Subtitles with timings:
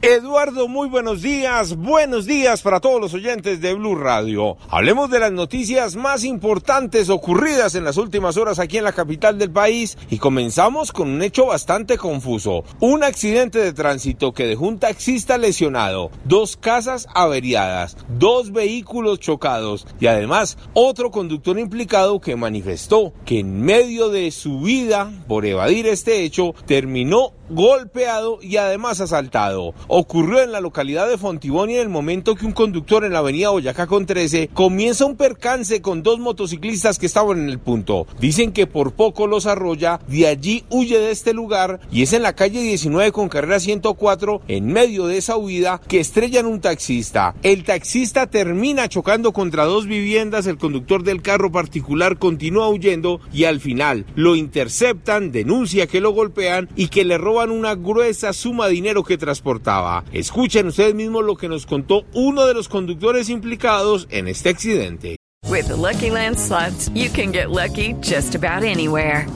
[0.00, 1.74] Eduardo, muy buenos días.
[1.74, 4.56] Buenos días para todos los oyentes de Blue Radio.
[4.70, 9.38] Hablemos de las noticias más importantes ocurridas en las últimas horas aquí en la capital
[9.38, 12.62] del país y comenzamos con un hecho bastante confuso.
[12.78, 19.84] Un accidente de tránsito que dejó un taxista lesionado, dos casas averiadas, dos vehículos chocados
[19.98, 25.88] y además otro conductor implicado que manifestó que en medio de su vida por evadir
[25.88, 29.74] este hecho terminó golpeado y además asaltado.
[29.86, 33.20] Ocurrió en la localidad de Fontibón y en el momento que un conductor en la
[33.20, 38.06] avenida Boyacá con 13 comienza un percance con dos motociclistas que estaban en el punto.
[38.20, 42.22] Dicen que por poco los arrolla, de allí huye de este lugar y es en
[42.22, 47.34] la calle 19 con carrera 104 en medio de esa huida que estrellan un taxista.
[47.42, 53.44] El taxista termina chocando contra dos viviendas, el conductor del carro particular continúa huyendo y
[53.44, 58.66] al final lo interceptan, denuncia que lo golpean y que le roban una gruesa suma
[58.66, 60.04] de dinero que transportaba.
[60.12, 65.16] Escuchen ustedes mismos lo que nos contó uno de los conductores implicados en este accidente.
[65.48, 69.26] With the Lucky Land slots, you can get lucky just about anywhere.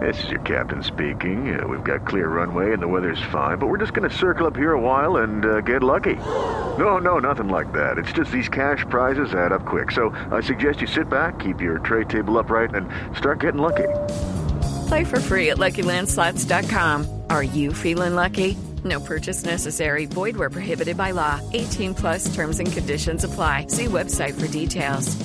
[0.00, 1.54] This is your captain speaking.
[1.54, 4.46] Uh, we've got clear runway and the weather's fine, but we're just going to circle
[4.46, 6.16] up here a while and uh, get lucky.
[6.76, 7.98] No, no, nothing like that.
[7.98, 9.90] It's just these cash prizes add up quick.
[9.92, 13.88] So I suggest you sit back, keep your tray table upright, and start getting lucky.
[14.88, 17.21] Play for free at LuckyLandSlots.com.
[17.32, 18.58] Are you feeling lucky?
[18.84, 20.04] No purchase necessary.
[20.04, 21.40] Void where prohibited by law.
[21.54, 23.68] 18 plus terms and conditions apply.
[23.68, 25.16] See website for details.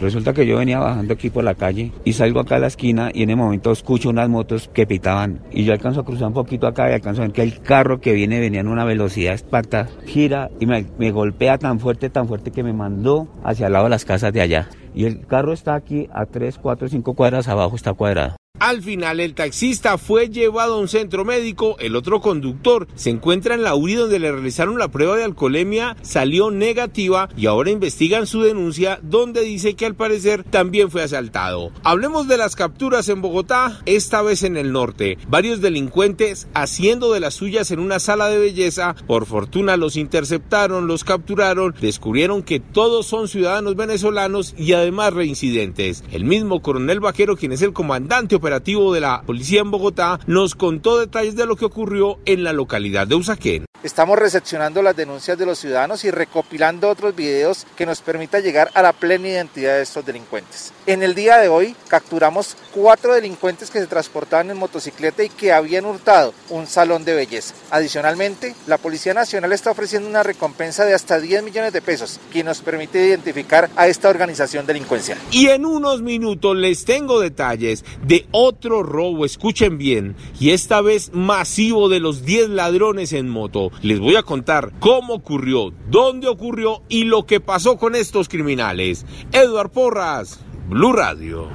[0.00, 3.10] Resulta que yo venía bajando aquí por la calle y salgo acá a la esquina
[3.12, 6.34] y en el momento escucho unas motos que pitaban y yo alcanzo a cruzar un
[6.34, 9.34] poquito acá y alcanzo a ver que el carro que viene venía en una velocidad
[9.34, 13.72] esparta, gira y me, me golpea tan fuerte, tan fuerte que me mandó hacia el
[13.72, 14.68] lado de las casas de allá.
[14.94, 18.36] Y el carro está aquí a 3, 4, 5 cuadras abajo, está cuadrado.
[18.60, 23.56] Al final el taxista fue llevado a un centro médico, el otro conductor se encuentra
[23.56, 28.28] en la URI donde le realizaron la prueba de alcoholemia, salió negativa y ahora investigan
[28.28, 31.72] su denuncia donde dice que al parecer también fue asaltado.
[31.82, 35.18] Hablemos de las capturas en Bogotá, esta vez en el norte.
[35.26, 40.86] Varios delincuentes haciendo de las suyas en una sala de belleza, por fortuna los interceptaron,
[40.86, 46.04] los capturaron, descubrieron que todos son ciudadanos venezolanos y además reincidentes.
[46.12, 50.54] El mismo coronel Vaquero, quien es el comandante operativo de la policía en Bogotá, nos
[50.54, 53.64] contó detalles de lo que ocurrió en la localidad de Usaquén.
[53.84, 58.70] Estamos recepcionando las denuncias de los ciudadanos y recopilando otros videos que nos permita llegar
[58.72, 60.72] a la plena identidad de estos delincuentes.
[60.86, 65.52] En el día de hoy capturamos cuatro delincuentes que se transportaban en motocicleta y que
[65.52, 67.54] habían hurtado un salón de belleza.
[67.70, 72.42] Adicionalmente, la Policía Nacional está ofreciendo una recompensa de hasta 10 millones de pesos, que
[72.42, 75.18] nos permite identificar a esta organización delincuencial.
[75.30, 81.10] Y en unos minutos les tengo detalles de otro robo, escuchen bien, y esta vez
[81.12, 83.72] masivo de los 10 ladrones en moto.
[83.82, 89.04] Les voy a contar cómo ocurrió, dónde ocurrió y lo que pasó con estos criminales.
[89.32, 91.50] Eduard Porras, Blue Radio.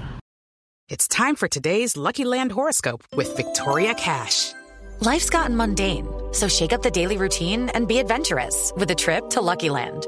[0.90, 4.54] It's time for today's Lucky Land horoscope with Victoria Cash.
[5.02, 9.30] Life's gotten mundane, so shake up the daily routine and be adventurous with a trip
[9.30, 10.08] to Lucky Land.